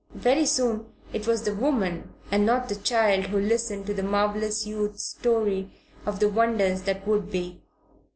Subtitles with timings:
[0.15, 4.65] Very soon it was the woman and not the child who listened to the marvellous
[4.65, 5.69] youth's story
[6.07, 7.61] of the wonders that would be.